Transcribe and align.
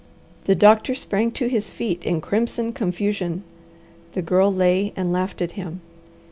The 0.45 0.55
doctor 0.55 0.95
sprang 0.95 1.29
to 1.33 1.45
his 1.45 1.69
feet 1.69 2.03
in 2.03 2.21
crimson 2.21 2.73
confusion. 2.73 3.43
The 4.13 4.23
Girl 4.23 4.51
lay 4.51 4.93
and 4.95 5.11
laughed 5.13 5.43
at 5.43 5.51
him. 5.51 5.81